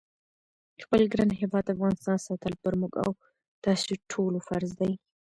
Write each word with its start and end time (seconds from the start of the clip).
خپل 0.83 1.01
ګران 1.13 1.29
هیواد 1.41 1.65
افغانستان 1.73 2.17
ساتل 2.27 2.53
پر 2.63 2.73
موږ 2.81 2.93
او 3.05 3.09
تاسی 3.63 3.93
ټولوفرض 4.11 4.69
دی 4.79 4.91